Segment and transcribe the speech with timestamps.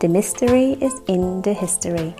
[0.00, 2.14] The Mystery is in the History.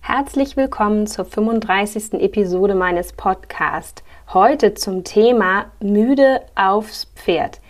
[0.00, 2.12] Herzlich willkommen zur 35.
[2.20, 4.04] Episode meines Podcasts.
[4.28, 7.62] Heute zum Thema Müde aufs Pferd.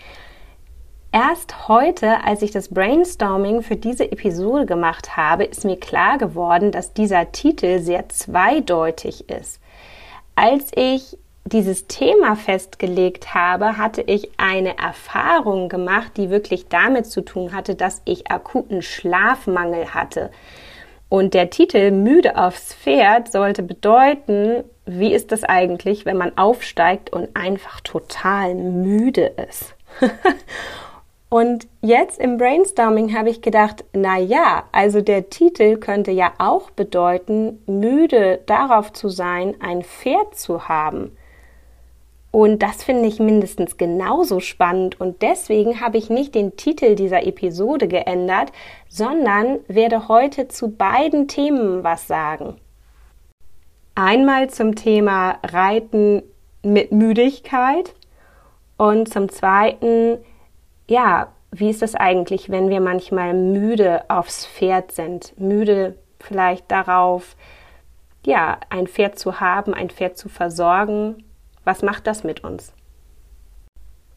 [1.12, 6.72] Erst heute, als ich das Brainstorming für diese Episode gemacht habe, ist mir klar geworden,
[6.72, 9.60] dass dieser Titel sehr zweideutig ist.
[10.34, 11.16] Als ich
[11.46, 17.74] dieses Thema festgelegt habe, hatte ich eine Erfahrung gemacht, die wirklich damit zu tun hatte,
[17.74, 20.30] dass ich akuten Schlafmangel hatte.
[21.10, 27.12] Und der Titel Müde aufs Pferd sollte bedeuten, wie ist das eigentlich, wenn man aufsteigt
[27.12, 29.74] und einfach total müde ist?
[31.28, 36.70] und jetzt im Brainstorming habe ich gedacht, na ja, also der Titel könnte ja auch
[36.70, 41.16] bedeuten, müde darauf zu sein, ein Pferd zu haben.
[42.34, 47.24] Und das finde ich mindestens genauso spannend und deswegen habe ich nicht den Titel dieser
[47.24, 48.50] Episode geändert,
[48.88, 52.56] sondern werde heute zu beiden Themen was sagen.
[53.94, 56.24] Einmal zum Thema Reiten
[56.64, 57.94] mit Müdigkeit
[58.78, 60.18] und zum zweiten,
[60.88, 65.38] ja, wie ist das eigentlich, wenn wir manchmal müde aufs Pferd sind?
[65.38, 67.36] Müde vielleicht darauf,
[68.26, 71.22] ja, ein Pferd zu haben, ein Pferd zu versorgen
[71.64, 72.72] was macht das mit uns?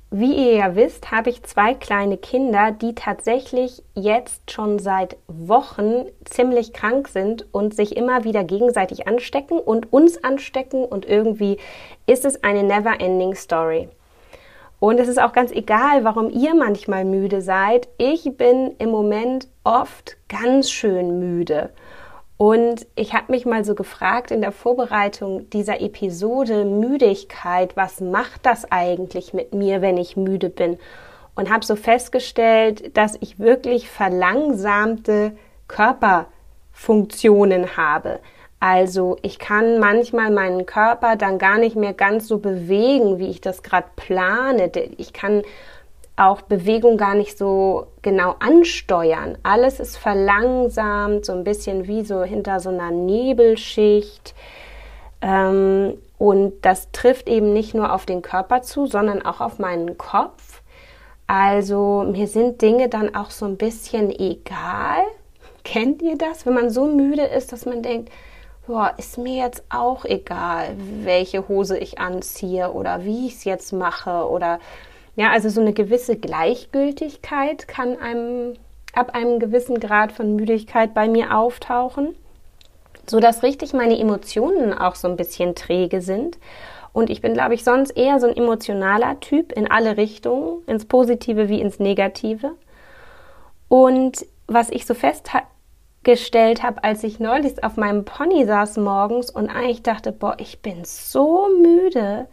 [0.09, 6.05] Wie ihr ja wisst, habe ich zwei kleine Kinder, die tatsächlich jetzt schon seit Wochen
[6.23, 11.57] ziemlich krank sind und sich immer wieder gegenseitig anstecken und uns anstecken und irgendwie
[12.05, 13.89] ist es eine never-ending Story.
[14.79, 17.89] Und es ist auch ganz egal, warum ihr manchmal müde seid.
[17.97, 21.71] Ich bin im Moment oft ganz schön müde.
[22.37, 28.45] Und ich habe mich mal so gefragt in der Vorbereitung dieser Episode Müdigkeit, was macht
[28.45, 30.77] das eigentlich mit mir, wenn ich müde bin?
[31.33, 35.35] Und habe so festgestellt, dass ich wirklich verlangsamte
[35.67, 38.19] Körperfunktionen habe.
[38.59, 43.41] Also ich kann manchmal meinen Körper dann gar nicht mehr ganz so bewegen, wie ich
[43.41, 44.71] das gerade plane.
[44.97, 45.43] Ich kann
[46.17, 49.37] auch Bewegung gar nicht so genau ansteuern.
[49.43, 54.33] Alles ist verlangsamt, so ein bisschen wie so hinter so einer Nebelschicht.
[55.21, 59.97] Ähm, und das trifft eben nicht nur auf den Körper zu, sondern auch auf meinen
[59.99, 60.63] Kopf.
[61.27, 65.03] Also mir sind Dinge dann auch so ein bisschen egal.
[65.63, 68.11] Kennt ihr das, wenn man so müde ist, dass man denkt,
[68.65, 73.71] boah, ist mir jetzt auch egal, welche Hose ich anziehe oder wie ich es jetzt
[73.71, 74.59] mache oder
[75.17, 78.53] ja, also so eine gewisse Gleichgültigkeit kann einem
[78.93, 82.15] ab einem gewissen Grad von Müdigkeit bei mir auftauchen,
[83.07, 86.37] so dass richtig meine Emotionen auch so ein bisschen träge sind.
[86.93, 90.85] Und ich bin, glaube ich, sonst eher so ein emotionaler Typ in alle Richtungen, ins
[90.85, 92.53] Positive wie ins Negative.
[93.69, 99.49] Und was ich so festgestellt habe, als ich neulich auf meinem Pony saß morgens und
[99.49, 102.27] eigentlich dachte, boah, ich bin so müde,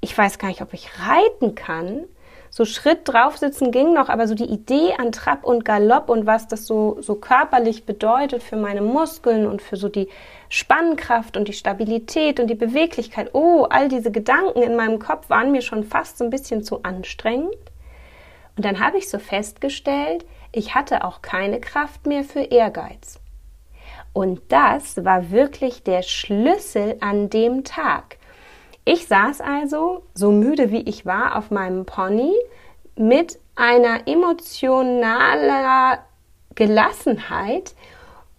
[0.00, 2.04] ich weiß gar nicht, ob ich reiten kann.
[2.50, 6.48] So Schritt draufsitzen ging noch, aber so die Idee an Trab und Galopp und was
[6.48, 10.08] das so, so körperlich bedeutet für meine Muskeln und für so die
[10.48, 13.34] Spannkraft und die Stabilität und die Beweglichkeit.
[13.34, 16.82] Oh, all diese Gedanken in meinem Kopf waren mir schon fast so ein bisschen zu
[16.82, 17.56] anstrengend.
[18.56, 23.20] Und dann habe ich so festgestellt, ich hatte auch keine Kraft mehr für Ehrgeiz.
[24.14, 28.16] Und das war wirklich der Schlüssel an dem Tag.
[28.88, 32.32] Ich saß also, so müde wie ich war, auf meinem Pony
[32.94, 36.04] mit einer emotionaler
[36.54, 37.74] Gelassenheit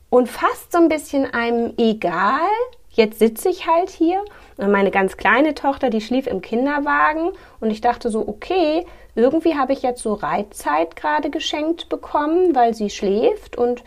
[0.10, 2.48] und fast so ein bisschen einem egal.
[2.90, 4.24] Jetzt sitze ich halt hier
[4.56, 8.86] und meine ganz kleine Tochter, die schlief im Kinderwagen und ich dachte so, okay,
[9.16, 13.84] irgendwie habe ich jetzt so Reitzeit gerade geschenkt bekommen, weil sie schläft und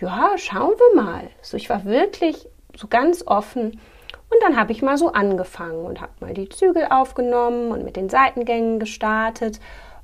[0.00, 1.30] ja, schauen wir mal.
[1.40, 3.78] So, ich war wirklich so ganz offen
[4.30, 7.96] und dann habe ich mal so angefangen und habe mal die Zügel aufgenommen und mit
[7.96, 9.60] den Seitengängen gestartet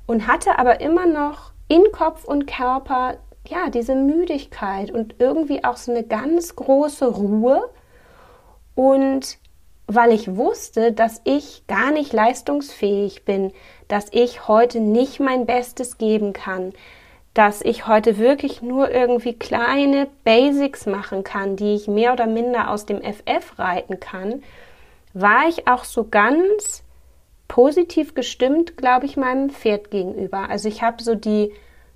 [0.07, 5.77] und hatte aber immer noch in Kopf und Körper ja diese Müdigkeit und irgendwie auch
[5.77, 7.69] so eine ganz große Ruhe.
[8.75, 9.37] Und
[9.87, 13.51] weil ich wusste, dass ich gar nicht leistungsfähig bin,
[13.87, 16.73] dass ich heute nicht mein Bestes geben kann,
[17.33, 22.69] dass ich heute wirklich nur irgendwie kleine Basics machen kann, die ich mehr oder minder
[22.69, 24.43] aus dem FF reiten kann,
[25.13, 26.83] war ich auch so ganz
[27.47, 30.49] positiv gestimmt, glaube ich, meinem Pferd gegenüber.
[30.49, 31.53] Also ich habe so die,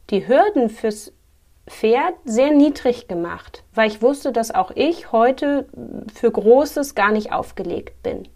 [0.10, 1.14] die Hürden fürs
[1.68, 5.68] Pferd sehr niedrig gemacht, weil ich wusste, dass auch ich heute
[6.14, 8.28] für Großes gar nicht aufgelegt bin.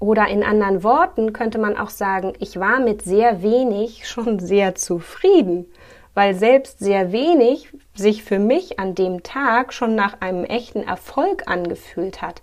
[0.00, 4.74] Oder in anderen Worten könnte man auch sagen, ich war mit sehr wenig schon sehr
[4.74, 5.66] zufrieden,
[6.14, 11.44] weil selbst sehr wenig sich für mich an dem Tag schon nach einem echten Erfolg
[11.46, 12.42] angefühlt hat.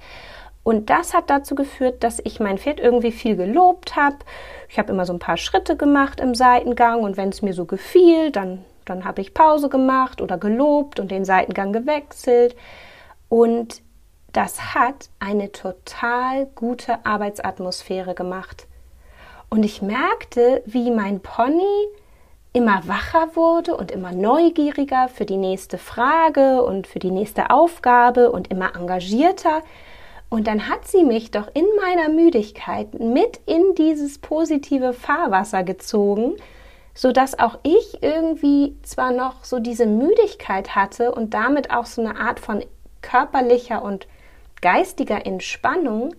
[0.64, 4.18] Und das hat dazu geführt, dass ich mein Pferd irgendwie viel gelobt habe.
[4.68, 7.66] Ich habe immer so ein paar Schritte gemacht im Seitengang und wenn es mir so
[7.66, 12.56] gefiel, dann, dann habe ich Pause gemacht oder gelobt und den Seitengang gewechselt.
[13.30, 13.82] Und
[14.34, 18.68] das hat eine total gute Arbeitsatmosphäre gemacht.
[19.50, 21.88] Und ich merkte, wie mein Pony
[22.58, 28.32] immer wacher wurde und immer neugieriger für die nächste Frage und für die nächste Aufgabe
[28.32, 29.62] und immer engagierter.
[30.30, 36.34] Und dann hat sie mich doch in meiner Müdigkeit mit in dieses positive Fahrwasser gezogen,
[36.96, 42.02] so dass auch ich irgendwie zwar noch so diese Müdigkeit hatte und damit auch so
[42.02, 42.66] eine Art von
[43.04, 44.08] körperlicher und
[44.62, 46.16] geistiger Entspannung,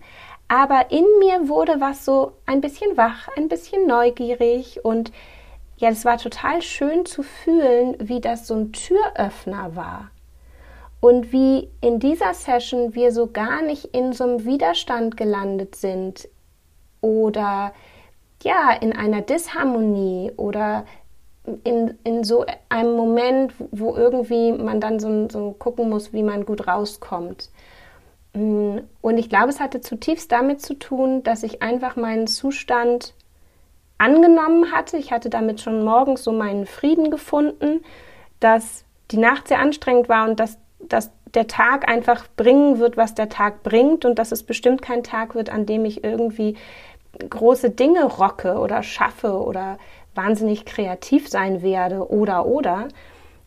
[0.47, 5.11] aber in mir wurde was so ein bisschen wach, ein bisschen neugierig und
[5.79, 10.11] ja, es war total schön zu fühlen, wie das so ein Türöffner war
[10.99, 16.27] und wie in dieser Session wir so gar nicht in so einem Widerstand gelandet sind
[17.01, 17.73] oder
[18.43, 20.85] ja, in einer Disharmonie oder
[21.63, 26.45] in, in so einem Moment, wo irgendwie man dann so, so gucken muss, wie man
[26.45, 27.49] gut rauskommt.
[28.33, 33.13] Mm, und ich glaube, es hatte zutiefst damit zu tun, dass ich einfach meinen Zustand
[33.99, 34.97] angenommen hatte.
[34.97, 37.83] Ich hatte damit schon morgens so meinen Frieden gefunden,
[38.39, 43.13] dass die Nacht sehr anstrengend war und dass dass der Tag einfach bringen wird, was
[43.13, 46.57] der Tag bringt und dass es bestimmt kein Tag wird, an dem ich irgendwie
[47.29, 49.77] große Dinge rocke oder schaffe oder
[50.15, 52.87] wahnsinnig kreativ sein werde oder oder,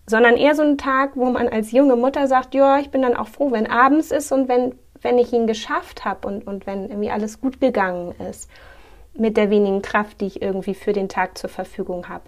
[0.06, 3.16] sondern eher so ein Tag, wo man als junge Mutter sagt, ja, ich bin dann
[3.16, 6.88] auch froh, wenn abends ist und wenn, wenn ich ihn geschafft habe und, und wenn
[6.88, 8.49] irgendwie alles gut gegangen ist
[9.14, 12.25] mit der wenigen Kraft, die ich irgendwie für den Tag zur Verfügung habe.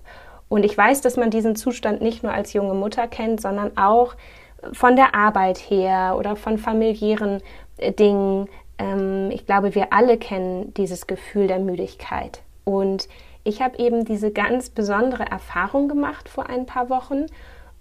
[0.49, 4.15] Und ich weiß, dass man diesen Zustand nicht nur als junge Mutter kennt, sondern auch
[4.73, 7.43] von der Arbeit her oder von familiären
[7.77, 8.49] äh, Dingen.
[8.79, 12.43] Ähm, ich glaube, wir alle kennen dieses Gefühl der Müdigkeit.
[12.65, 13.09] Und
[13.45, 17.27] ich habe eben diese ganz besondere Erfahrung gemacht vor ein paar Wochen.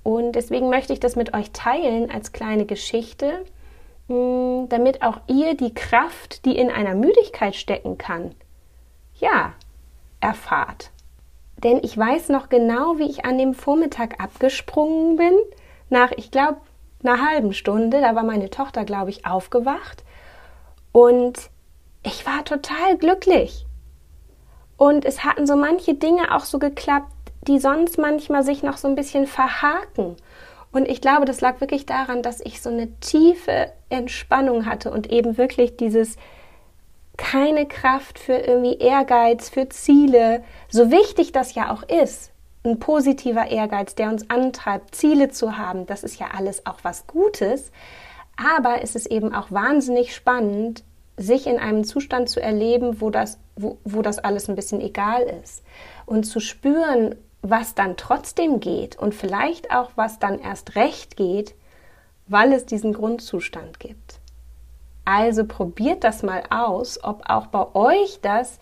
[0.03, 3.45] Und deswegen möchte ich das mit euch teilen als kleine Geschichte,
[4.09, 8.35] mm, damit auch ihr die Kraft, die in einer Müdigkeit stecken kann,
[9.23, 9.53] ja,
[10.19, 10.91] erfahrt.
[11.57, 15.33] Denn ich weiß noch genau, wie ich an dem Vormittag abgesprungen bin.
[15.89, 16.57] Nach, ich glaube,
[17.03, 20.03] einer halben Stunde, da war meine Tochter, glaube ich, aufgewacht
[20.91, 21.49] und
[22.03, 23.65] ich war total glücklich.
[24.77, 27.13] Und es hatten so manche Dinge auch so geklappt,
[27.47, 30.17] die sonst manchmal sich noch so ein bisschen verhaken.
[30.71, 35.11] Und ich glaube, das lag wirklich daran, dass ich so eine tiefe Entspannung hatte und
[35.11, 36.17] eben wirklich dieses
[37.17, 42.33] keine Kraft für irgendwie Ehrgeiz, für Ziele, so wichtig das ja auch ist
[42.63, 47.07] ein positiver Ehrgeiz, der uns antreibt, Ziele zu haben, das ist ja alles auch was
[47.07, 47.71] Gutes.
[48.37, 50.83] Aber es ist eben auch wahnsinnig spannend,
[51.17, 55.23] sich in einem Zustand zu erleben, wo das, wo, wo das alles ein bisschen egal
[55.43, 55.63] ist.
[56.05, 61.53] Und zu spüren, was dann trotzdem geht und vielleicht auch, was dann erst recht geht,
[62.27, 64.19] weil es diesen Grundzustand gibt.
[65.05, 68.59] Also probiert das mal aus, ob auch bei euch das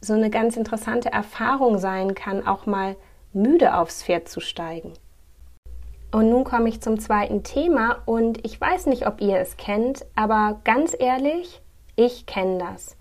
[0.00, 2.96] so eine ganz interessante Erfahrung sein kann, auch mal
[3.32, 4.92] müde aufs Pferd zu steigen.
[6.12, 10.04] Und nun komme ich zum zweiten Thema und ich weiß nicht, ob ihr es kennt,
[10.16, 11.62] aber ganz ehrlich,
[11.94, 12.96] ich kenne das.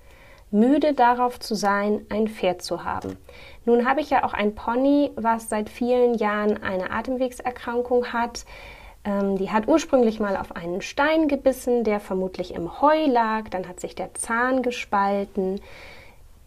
[0.51, 3.17] Müde darauf zu sein, ein Pferd zu haben.
[3.65, 8.45] Nun habe ich ja auch ein Pony, was seit vielen Jahren eine Atemwegserkrankung hat.
[9.03, 13.49] Ähm, die hat ursprünglich mal auf einen Stein gebissen, der vermutlich im Heu lag.
[13.49, 15.61] Dann hat sich der Zahn gespalten.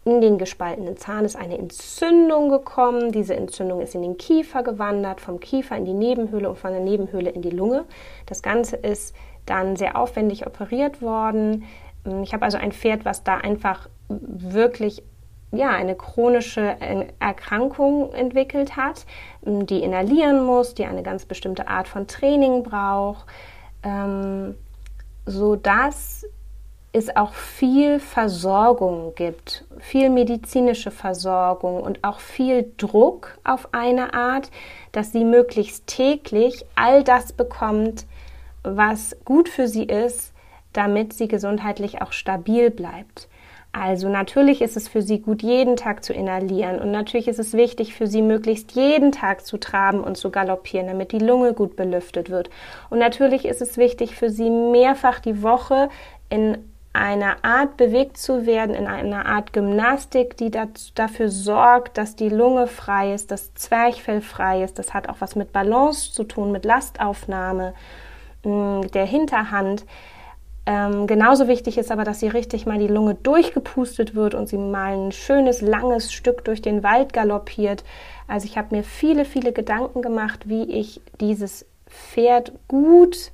[0.05, 3.11] In den gespaltenen Zahn ist eine Entzündung gekommen.
[3.13, 6.81] Diese Entzündung ist in den Kiefer gewandert, vom Kiefer in die Nebenhöhle und von der
[6.81, 7.85] Nebenhöhle in die Lunge.
[8.25, 11.63] Das Ganze ist dann sehr aufwendig operiert worden.
[12.21, 15.03] Ich habe also ein Pferd, was da einfach wirklich
[15.53, 16.75] ja, eine chronische
[17.19, 19.05] Erkrankung entwickelt hat,
[19.43, 23.25] die inhalieren muss, die eine ganz bestimmte Art von Training braucht,
[23.83, 24.55] ähm,
[25.25, 26.25] so dass
[26.91, 34.51] es auch viel Versorgung gibt, viel medizinische Versorgung und auch viel Druck auf eine Art,
[34.91, 38.05] dass sie möglichst täglich all das bekommt,
[38.63, 40.33] was gut für sie ist,
[40.71, 43.27] damit sie gesundheitlich auch stabil bleibt.
[43.75, 47.53] Also natürlich ist es für sie gut, jeden Tag zu inhalieren und natürlich ist es
[47.53, 51.75] wichtig für sie, möglichst jeden Tag zu traben und zu galoppieren, damit die Lunge gut
[51.75, 52.51] belüftet wird.
[52.91, 55.89] Und natürlich ist es wichtig für sie, mehrfach die Woche
[56.29, 56.59] in
[56.93, 62.67] einer Art bewegt zu werden, in einer Art Gymnastik, die dafür sorgt, dass die Lunge
[62.67, 64.77] frei ist, das Zwerchfell frei ist.
[64.77, 67.73] Das hat auch was mit Balance zu tun, mit Lastaufnahme
[68.43, 69.85] mm, der Hinterhand.
[70.65, 74.57] Ähm, genauso wichtig ist aber, dass sie richtig mal die Lunge durchgepustet wird und sie
[74.57, 77.83] mal ein schönes, langes Stück durch den Wald galoppiert.
[78.29, 83.31] Also ich habe mir viele, viele Gedanken gemacht, wie ich dieses Pferd gut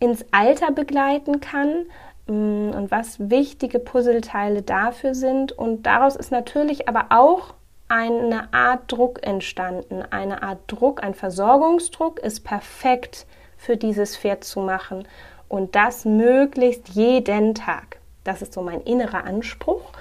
[0.00, 1.86] ins Alter begleiten kann
[2.26, 5.52] mm, und was wichtige Puzzleteile dafür sind.
[5.52, 7.54] Und daraus ist natürlich aber auch
[7.86, 10.02] eine Art Druck entstanden.
[10.10, 15.06] Eine Art Druck, ein Versorgungsdruck ist perfekt für dieses Pferd zu machen
[15.48, 17.98] und das möglichst jeden Tag.
[18.24, 19.92] Das ist so mein innerer Anspruch.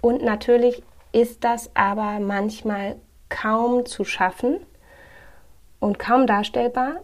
[0.00, 2.96] Und natürlich ist das aber manchmal
[3.28, 4.58] kaum zu schaffen
[5.78, 6.96] und kaum darstellbar.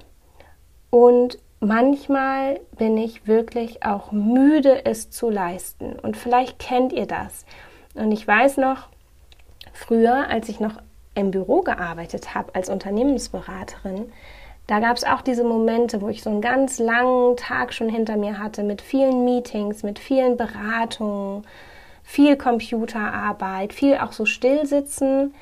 [0.90, 5.92] Und manchmal bin ich wirklich auch müde, es zu leisten.
[5.98, 7.44] Und vielleicht kennt ihr das.
[7.94, 8.88] Und ich weiß noch,
[9.72, 10.80] früher, als ich noch
[11.14, 14.12] im Büro gearbeitet habe als Unternehmensberaterin,
[14.68, 18.18] da gab es auch diese Momente, wo ich so einen ganz langen Tag schon hinter
[18.18, 21.46] mir hatte mit vielen Meetings, mit vielen Beratungen,
[22.02, 25.34] viel Computerarbeit, viel auch so stillsitzen,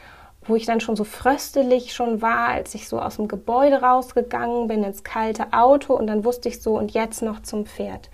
[0.44, 4.68] wo ich dann schon so fröstelig schon war, als ich so aus dem Gebäude rausgegangen
[4.68, 8.10] bin ins kalte Auto und dann wusste ich so und jetzt noch zum Pferd.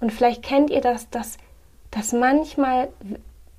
[0.00, 1.36] Und vielleicht kennt ihr das, dass,
[1.92, 2.88] dass manchmal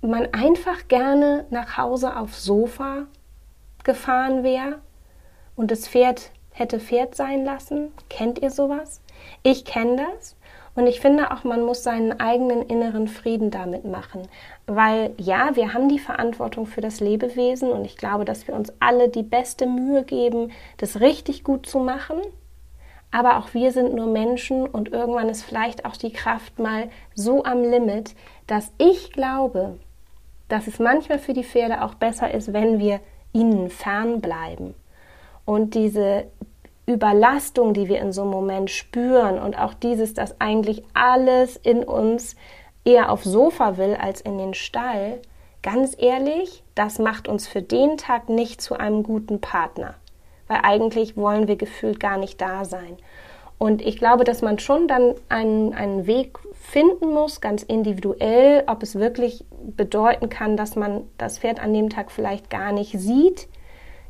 [0.02, 3.04] man einfach gerne nach Hause aufs Sofa
[3.86, 4.80] gefahren wäre
[5.56, 7.92] und das Pferd hätte Pferd sein lassen.
[8.10, 9.02] Kennt ihr sowas?
[9.44, 10.36] Ich kenne das.
[10.76, 14.28] Und ich finde auch, man muss seinen eigenen inneren Frieden damit machen.
[14.68, 18.72] Weil ja, wir haben die Verantwortung für das Lebewesen und ich glaube, dass wir uns
[18.80, 22.18] alle die beste Mühe geben, das richtig gut zu machen.
[23.10, 27.44] Aber auch wir sind nur Menschen und irgendwann ist vielleicht auch die Kraft mal so
[27.44, 28.14] am Limit,
[28.46, 29.80] dass ich glaube,
[30.48, 33.00] dass es manchmal für die Pferde auch besser ist, wenn wir
[33.34, 34.76] ihnen fernbleiben.
[35.44, 36.26] Und diese
[36.88, 41.84] Überlastung, die wir in so einem Moment spüren und auch dieses, dass eigentlich alles in
[41.84, 42.38] uns
[42.86, 45.20] eher aufs Sofa will als in den Stall,
[45.62, 49.96] ganz ehrlich, das macht uns für den Tag nicht zu einem guten Partner,
[50.48, 52.96] weil eigentlich wollen wir gefühlt gar nicht da sein.
[53.58, 58.82] Und ich glaube, dass man schon dann einen, einen Weg finden muss, ganz individuell, ob
[58.82, 59.44] es wirklich
[59.76, 63.50] bedeuten kann, dass man das Pferd an dem Tag vielleicht gar nicht sieht,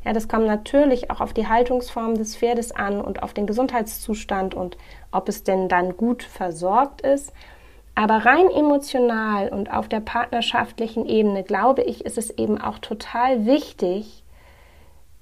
[0.08, 4.56] ja, das kommt natürlich auch auf die Haltungsform des Pferdes an und auf den Gesundheitszustand
[4.56, 4.78] und
[5.12, 7.34] ob es denn dann gut versorgt ist.
[7.94, 13.46] Aber rein emotional und auf der partnerschaftlichen Ebene, glaube ich, ist es eben auch total
[13.46, 14.24] wichtig,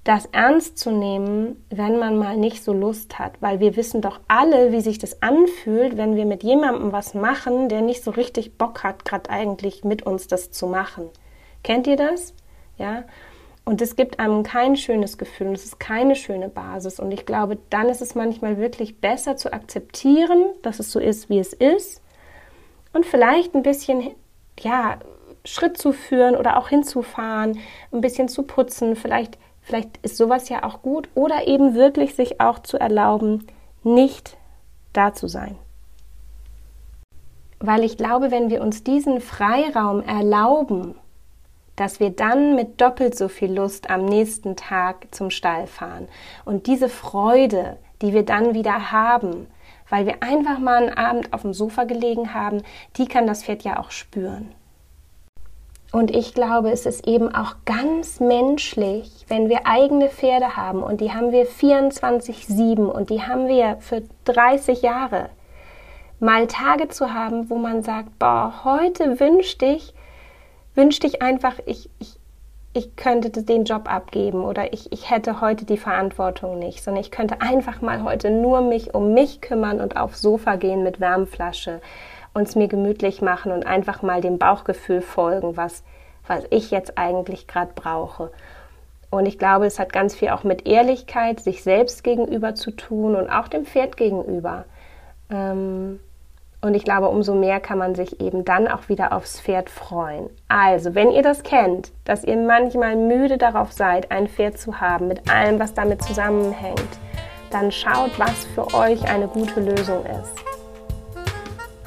[0.04, 4.20] das ernst zu nehmen, wenn man mal nicht so Lust hat, weil wir wissen doch
[4.28, 8.56] alle, wie sich das anfühlt, wenn wir mit jemandem was machen, der nicht so richtig
[8.56, 11.10] Bock hat, gerade eigentlich mit uns das zu machen.
[11.64, 12.34] Kennt ihr das?
[12.78, 13.02] Ja?
[13.68, 17.00] Und es gibt einem kein schönes Gefühl und es ist keine schöne Basis.
[17.00, 21.28] Und ich glaube, dann ist es manchmal wirklich besser zu akzeptieren, dass es so ist,
[21.28, 22.00] wie es ist.
[22.92, 24.14] Und vielleicht ein bisschen,
[24.60, 24.98] ja,
[25.44, 27.58] Schritt zu führen oder auch hinzufahren,
[27.90, 28.94] ein bisschen zu putzen.
[28.94, 31.08] Vielleicht, vielleicht ist sowas ja auch gut.
[31.16, 33.48] Oder eben wirklich sich auch zu erlauben,
[33.82, 34.36] nicht
[34.92, 35.56] da zu sein.
[37.58, 40.94] Weil ich glaube, wenn wir uns diesen Freiraum erlauben,
[41.76, 46.08] dass wir dann mit doppelt so viel Lust am nächsten Tag zum Stall fahren.
[46.44, 49.46] Und diese Freude, die wir dann wieder haben,
[49.88, 52.62] weil wir einfach mal einen Abend auf dem Sofa gelegen haben,
[52.96, 54.52] die kann das Pferd ja auch spüren.
[55.92, 61.00] Und ich glaube, es ist eben auch ganz menschlich, wenn wir eigene Pferde haben und
[61.00, 65.30] die haben wir 24-7 und die haben wir für 30 Jahre,
[66.18, 69.94] mal Tage zu haben, wo man sagt, boah, heute wünschte ich,
[70.76, 72.16] wünschte ich einfach, ich, ich,
[72.72, 77.10] ich könnte den Job abgeben oder ich, ich hätte heute die Verantwortung nicht, sondern ich
[77.10, 81.80] könnte einfach mal heute nur mich um mich kümmern und aufs Sofa gehen mit Wärmflasche,
[82.34, 85.82] uns mir gemütlich machen und einfach mal dem Bauchgefühl folgen, was,
[86.26, 88.30] was ich jetzt eigentlich gerade brauche.
[89.08, 93.16] Und ich glaube, es hat ganz viel auch mit Ehrlichkeit sich selbst gegenüber zu tun
[93.16, 94.66] und auch dem Pferd gegenüber.
[95.30, 96.00] Ähm,
[96.60, 100.30] Und ich glaube, umso mehr kann man sich eben dann auch wieder aufs Pferd freuen.
[100.48, 105.06] Also, wenn ihr das kennt, dass ihr manchmal müde darauf seid, ein Pferd zu haben,
[105.06, 106.80] mit allem, was damit zusammenhängt,
[107.50, 110.34] dann schaut, was für euch eine gute Lösung ist.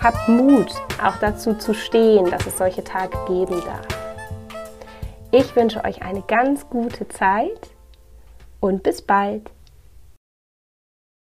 [0.01, 0.71] Habt Mut,
[1.03, 3.88] auch dazu zu stehen, dass es solche Tage geben darf.
[5.31, 7.69] Ich wünsche euch eine ganz gute Zeit
[8.59, 9.51] und bis bald.